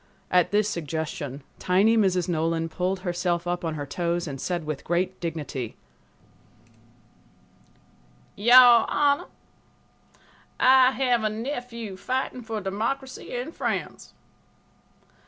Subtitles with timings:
[0.31, 2.27] At this suggestion, tiny Mrs.
[2.27, 5.77] Nolan pulled herself up on her toes and said with great dignity:
[8.35, 9.27] "Your Honor,
[10.59, 14.15] I have a nephew fighting for democracy in France.